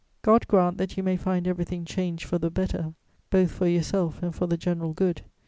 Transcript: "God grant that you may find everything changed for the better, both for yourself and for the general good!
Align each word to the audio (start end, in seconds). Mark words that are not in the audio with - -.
"God 0.23 0.47
grant 0.47 0.79
that 0.79 0.97
you 0.97 1.03
may 1.03 1.15
find 1.15 1.45
everything 1.47 1.85
changed 1.85 2.23
for 2.23 2.39
the 2.39 2.49
better, 2.49 2.95
both 3.29 3.51
for 3.51 3.67
yourself 3.67 4.23
and 4.23 4.33
for 4.33 4.47
the 4.47 4.57
general 4.57 4.93
good! 4.93 5.21